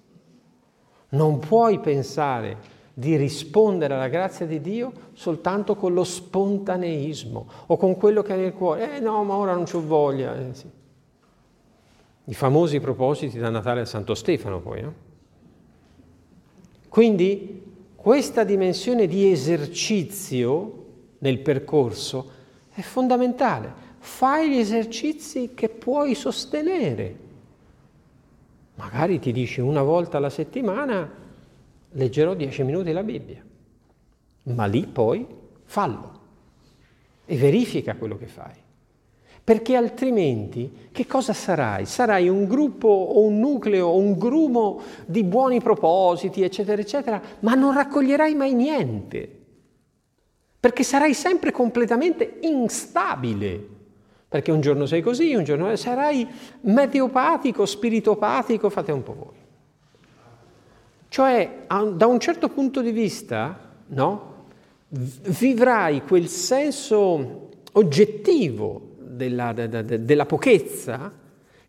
Non 1.11 1.38
puoi 1.40 1.78
pensare 1.78 2.57
di 2.95 3.14
rispondere 3.16 3.92
alla 3.92 4.09
grazia 4.09 4.47
di 4.47 4.62
Dio 4.62 4.90
soltanto 5.12 5.76
con 5.76 5.92
lo 5.92 6.04
spontaneismo 6.04 7.49
o 7.66 7.76
con 7.76 7.99
quello 7.99 8.23
che 8.23 8.33
hai 8.33 8.40
nel 8.40 8.54
cuore. 8.54 8.97
Eh 8.97 9.00
no, 9.00 9.23
ma 9.25 9.35
ora 9.35 9.52
non 9.52 9.64
c'ho 9.64 9.87
voglia. 9.87 10.35
Eh, 10.35 10.54
sì. 10.54 10.71
I 12.25 12.35
famosi 12.35 12.80
propositi 12.80 13.38
da 13.38 13.50
Natale 13.50 13.83
a 13.83 13.85
Santo 13.85 14.14
Stefano 14.14 14.61
poi. 14.61 14.80
No? 14.80 14.95
Quindi 16.88 17.62
questa 17.95 18.42
dimensione 18.42 19.07
di 19.07 19.30
esercizio 19.30 20.87
nel 21.18 21.40
percorso 21.40 22.30
è 22.71 22.80
fondamentale. 22.80 23.88
Fai 24.09 24.50
gli 24.50 24.59
esercizi 24.59 25.53
che 25.55 25.69
puoi 25.69 26.17
sostenere. 26.17 27.17
Magari 28.75 29.21
ti 29.21 29.31
dici 29.31 29.61
una 29.61 29.83
volta 29.83 30.17
alla 30.17 30.31
settimana 30.31 31.09
leggerò 31.91 32.35
dieci 32.35 32.65
minuti 32.65 32.91
la 32.91 33.05
Bibbia, 33.05 33.45
ma 34.45 34.65
lì 34.65 34.87
poi 34.87 35.25
fallo 35.62 36.21
e 37.27 37.37
verifica 37.37 37.95
quello 37.95 38.17
che 38.17 38.27
fai. 38.27 38.55
Perché 39.45 39.77
altrimenti 39.77 40.88
che 40.91 41.07
cosa 41.07 41.33
sarai? 41.33 41.87
Sarai 41.87 42.29
un 42.29 42.47
gruppo 42.47 42.88
o 42.88 43.21
un 43.21 43.38
nucleo 43.38 43.87
o 43.87 43.99
un 43.99 44.19
grumo 44.19 44.81
di 45.07 45.23
buoni 45.23 45.61
propositi, 45.61 46.43
eccetera, 46.43 46.81
eccetera, 46.81 47.23
ma 47.41 47.55
non 47.55 47.73
raccoglierai 47.73 48.35
mai 48.35 48.55
niente. 48.55 49.45
Perché 50.59 50.83
sarai 50.83 51.15
sempre 51.15 51.53
completamente 51.53 52.38
instabile. 52.41 53.77
Perché 54.28 54.52
un 54.52 54.61
giorno 54.61 54.85
sei 54.85 55.00
così, 55.00 55.35
un 55.35 55.44
giorno 55.44 55.75
sarai 55.76 56.28
meteopatico, 56.62 57.64
spiritopatico, 57.64 58.68
fate 58.68 58.92
un 58.92 59.02
po' 59.02 59.14
voi. 59.14 59.47
Cioè, 61.08 61.64
da 61.94 62.06
un 62.06 62.20
certo 62.20 62.50
punto 62.50 62.82
di 62.82 62.90
vista, 62.90 63.58
no, 63.87 64.47
vivrai 64.88 66.02
quel 66.02 66.28
senso 66.28 67.49
oggettivo 67.73 68.97
della, 68.99 69.52
de, 69.54 69.68
de, 69.85 70.04
della 70.04 70.26
pochezza 70.26 71.11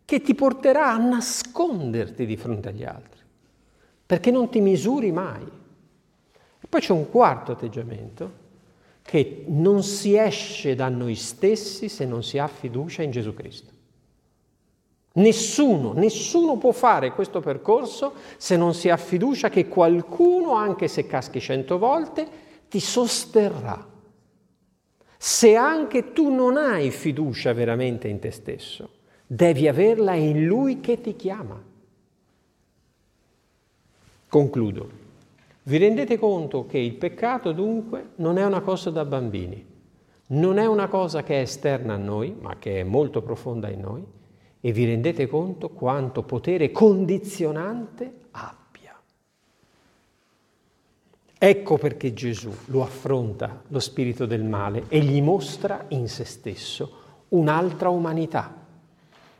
che 0.04 0.20
ti 0.20 0.34
porterà 0.34 0.92
a 0.92 0.98
nasconderti 0.98 2.26
di 2.26 2.36
fronte 2.36 2.68
agli 2.68 2.84
altri, 2.84 3.20
perché 4.04 4.30
non 4.30 4.50
ti 4.50 4.60
misuri 4.60 5.12
mai. 5.12 5.42
E 5.42 6.66
poi 6.68 6.80
c'è 6.80 6.92
un 6.92 7.08
quarto 7.08 7.52
atteggiamento, 7.52 8.32
che 9.10 9.42
non 9.48 9.82
si 9.82 10.16
esce 10.16 10.76
da 10.76 10.88
noi 10.88 11.16
stessi 11.16 11.88
se 11.88 12.04
non 12.04 12.22
si 12.22 12.38
ha 12.38 12.46
fiducia 12.46 13.02
in 13.02 13.10
Gesù 13.10 13.34
Cristo. 13.34 13.72
Nessuno, 15.14 15.94
nessuno 15.94 16.58
può 16.58 16.70
fare 16.70 17.10
questo 17.10 17.40
percorso 17.40 18.12
se 18.36 18.56
non 18.56 18.72
si 18.72 18.88
ha 18.88 18.96
fiducia 18.96 19.48
che 19.48 19.66
qualcuno, 19.66 20.52
anche 20.52 20.86
se 20.86 21.08
caschi 21.08 21.40
cento 21.40 21.76
volte, 21.76 22.28
ti 22.68 22.78
sosterrà. 22.78 23.84
Se 25.16 25.56
anche 25.56 26.12
tu 26.12 26.32
non 26.32 26.56
hai 26.56 26.92
fiducia 26.92 27.52
veramente 27.52 28.06
in 28.06 28.20
te 28.20 28.30
stesso, 28.30 28.90
devi 29.26 29.66
averla 29.66 30.14
in 30.14 30.46
Lui 30.46 30.78
che 30.78 31.00
ti 31.00 31.16
chiama. 31.16 31.60
Concludo. 34.28 34.99
Vi 35.62 35.76
rendete 35.76 36.18
conto 36.18 36.66
che 36.66 36.78
il 36.78 36.94
peccato 36.94 37.52
dunque 37.52 38.10
non 38.16 38.38
è 38.38 38.44
una 38.44 38.60
cosa 38.60 38.90
da 38.90 39.04
bambini, 39.04 39.64
non 40.28 40.58
è 40.58 40.66
una 40.66 40.88
cosa 40.88 41.22
che 41.22 41.38
è 41.38 41.42
esterna 41.42 41.94
a 41.94 41.98
noi, 41.98 42.34
ma 42.38 42.56
che 42.58 42.80
è 42.80 42.82
molto 42.82 43.20
profonda 43.20 43.68
in 43.68 43.80
noi 43.80 44.04
e 44.60 44.72
vi 44.72 44.84
rendete 44.84 45.26
conto 45.26 45.70
quanto 45.70 46.22
potere 46.22 46.70
condizionante 46.70 48.14
abbia. 48.32 48.98
Ecco 51.38 51.78
perché 51.78 52.12
Gesù 52.12 52.52
lo 52.66 52.82
affronta 52.82 53.62
lo 53.68 53.80
spirito 53.80 54.26
del 54.26 54.44
male 54.44 54.84
e 54.88 55.00
gli 55.00 55.20
mostra 55.22 55.86
in 55.88 56.08
se 56.08 56.24
stesso 56.24 56.92
un'altra 57.28 57.88
umanità. 57.88 58.54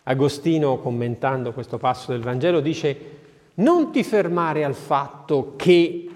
Agostino, 0.03 0.79
commentando 0.79 1.53
questo 1.53 1.79
passo 1.79 2.13
del 2.13 2.23
Vangelo, 2.23 2.61
dice 2.61 3.20
non 3.55 3.91
ti 3.91 4.03
fermare 4.03 4.65
al 4.65 4.75
fatto 4.75 5.55
che 5.57 6.09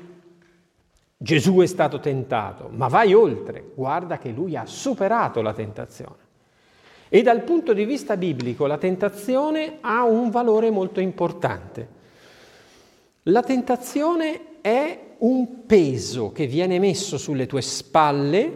Gesù 1.16 1.56
è 1.60 1.66
stato 1.66 2.00
tentato, 2.00 2.68
ma 2.70 2.88
vai 2.88 3.14
oltre, 3.14 3.72
guarda 3.74 4.18
che 4.18 4.30
lui 4.30 4.56
ha 4.56 4.66
superato 4.66 5.40
la 5.40 5.52
tentazione. 5.52 6.22
E 7.08 7.22
dal 7.22 7.42
punto 7.42 7.72
di 7.72 7.84
vista 7.84 8.16
biblico 8.16 8.66
la 8.66 8.78
tentazione 8.78 9.78
ha 9.80 10.04
un 10.04 10.30
valore 10.30 10.70
molto 10.70 11.00
importante. 11.00 11.88
La 13.24 13.42
tentazione 13.42 14.60
è 14.60 15.14
un 15.18 15.64
peso 15.64 16.32
che 16.32 16.46
viene 16.46 16.78
messo 16.78 17.16
sulle 17.16 17.46
tue 17.46 17.62
spalle 17.62 18.50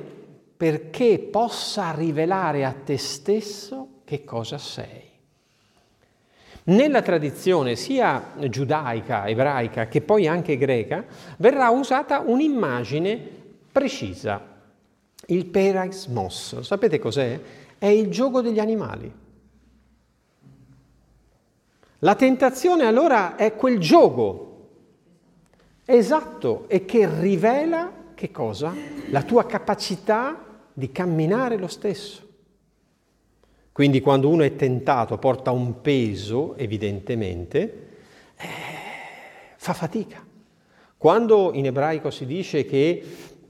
perché 0.57 1.19
possa 1.19 1.93
rivelare 1.93 2.65
a 2.65 2.73
te 2.73 2.99
stesso 2.99 4.01
che 4.05 4.25
cosa 4.25 4.59
sei. 4.59 5.08
Nella 6.69 7.03
tradizione 7.03 7.77
sia 7.77 8.33
giudaica, 8.49 9.27
ebraica 9.27 9.89
che 9.89 10.03
poi 10.03 10.27
anche 10.27 10.59
greca 10.59 11.05
verrà 11.39 11.71
usata 11.71 12.21
un'immagine 12.21 13.19
precisa, 13.73 14.41
il 15.27 15.47
perismos. 15.47 16.61
Sapete 16.61 16.99
cos'è? 16.99 17.41
è 17.79 17.87
il 17.87 18.11
gioco 18.11 18.41
degli 18.41 18.59
animali. 18.59 19.11
La 22.01 22.15
tentazione 22.15 22.85
allora 22.85 23.37
è 23.37 23.55
quel 23.55 23.79
gioco 23.79 24.45
esatto 25.85 26.69
e 26.69 26.85
che 26.85 27.09
rivela 27.21 27.91
che 28.15 28.31
cosa? 28.31 28.75
La 29.11 29.23
tua 29.23 29.47
capacità 29.47 30.45
di 30.73 30.91
camminare 30.93 31.57
lo 31.57 31.69
stesso. 31.69 32.28
Quindi 33.79 34.01
quando 34.01 34.29
uno 34.29 34.43
è 34.43 34.57
tentato, 34.57 35.19
porta 35.19 35.53
un 35.53 35.81
peso, 35.81 36.57
evidentemente, 36.57 37.87
eh, 38.37 38.47
fa 39.57 39.73
fatica. 39.73 40.21
Quando 40.97 41.53
in 41.55 41.67
ebraico 41.67 42.11
si 42.11 42.27
dice 42.27 42.65
che 42.65 43.05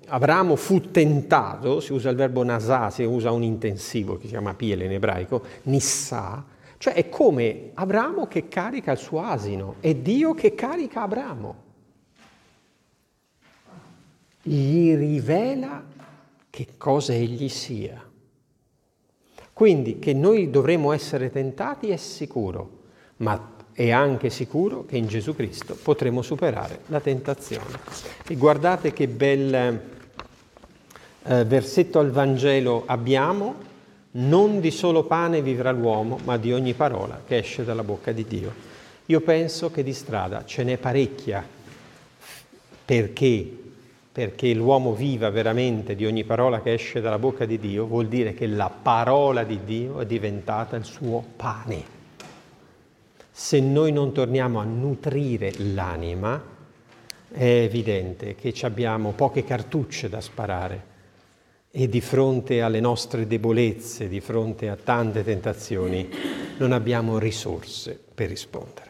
Abramo 0.07 0.55
fu 0.55 0.91
tentato, 0.91 1.81
si 1.81 1.95
usa 1.95 2.11
il 2.11 2.17
verbo 2.17 2.43
nasà, 2.43 2.91
si 2.91 3.05
usa 3.05 3.31
un 3.31 3.43
intensivo 3.43 4.17
che 4.17 4.25
si 4.25 4.33
chiama 4.33 4.53
piele 4.53 4.85
in 4.85 4.93
ebraico, 4.93 5.43
nissa, 5.63 6.45
cioè 6.77 6.93
è 6.93 7.09
come 7.09 7.71
Abramo 7.73 8.27
che 8.27 8.49
carica 8.49 8.93
il 8.93 8.99
suo 8.99 9.23
asino, 9.23 9.77
è 9.81 9.95
Dio 9.95 10.35
che 10.35 10.55
carica 10.55 11.05
Abramo. 11.05 11.55
Gli 14.43 14.95
rivela 14.95 15.83
che 16.51 16.67
cosa 16.77 17.15
egli 17.15 17.49
sia. 17.49 18.08
Quindi 19.59 19.99
che 19.99 20.13
noi 20.13 20.51
dovremo 20.51 20.93
essere 20.93 21.33
tentati 21.33 21.89
è 21.89 21.97
sicuro, 21.97 22.71
ma 23.17 23.55
è 23.73 23.91
anche 23.91 24.31
sicuro 24.31 24.87
che 24.87 24.97
in 24.97 25.09
Gesù 25.09 25.35
Cristo 25.35 25.75
potremo 25.75 26.23
superare 26.23 26.83
la 26.87 27.01
tentazione. 27.01 27.81
E 28.25 28.37
guardate 28.37 28.93
che 28.93 29.09
bel 29.09 29.81
eh, 31.25 31.45
versetto 31.45 31.99
al 31.99 32.13
Vangelo 32.13 32.85
abbiamo, 32.87 33.57
non 34.13 34.61
di 34.61 34.71
solo 34.71 35.03
pane 35.03 35.43
vivrà 35.43 35.73
l'uomo, 35.73 36.21
ma 36.23 36.37
di 36.37 36.53
ogni 36.53 36.75
parola 36.75 37.21
che 37.27 37.39
esce 37.39 37.65
dalla 37.65 37.83
bocca 37.83 38.13
di 38.13 38.25
Dio. 38.25 38.53
Io 39.07 39.21
penso 39.23 39.73
che 39.73 39.83
di 39.83 39.93
strada 39.93 40.45
ce 40.45 40.63
n'è 40.63 40.79
parecchia 40.79 41.45
perché 42.85 43.57
perché 44.19 44.53
l'uomo 44.53 44.95
viva 44.95 45.31
veramente 45.31 45.95
di 45.95 46.05
ogni 46.05 46.25
parola 46.25 46.61
che 46.61 46.73
esce 46.73 47.01
dalla 47.01 47.21
bocca 47.21 47.45
di 47.45 47.57
Dio, 47.57 47.87
vuol 47.87 48.09
dire 48.09 48.35
che 48.35 48.49
la 48.49 48.69
parola 48.69 49.45
di 49.45 49.61
Dio 49.63 50.01
è 50.01 50.07
diventata 50.07 50.75
il 50.75 50.85
suo 50.85 51.25
pane. 51.37 51.85
se 53.31 53.61
noi 53.61 53.93
non 53.93 54.11
torniamo 54.11 54.59
a 54.59 54.65
nutrire 54.65 55.53
l'anima, 55.59 56.43
è 57.31 57.45
evidente 57.45 58.35
che 58.35 58.53
abbiamo 58.63 59.13
poche 59.13 59.45
cartucce 59.45 60.09
da 60.09 60.21
sparare 60.21 60.83
e 61.71 61.89
di 61.89 62.01
fronte 62.01 62.61
alle 62.61 62.81
nostre 62.81 63.25
debolezze, 63.25 64.09
di 64.09 64.19
fronte 64.19 64.69
a 64.69 64.75
tante 64.75 65.23
tentazioni, 65.23 66.09
non 66.57 66.73
abbiamo 66.73 67.21
risorse 67.21 67.97
per 68.13 68.29
rispondere. 68.31 68.88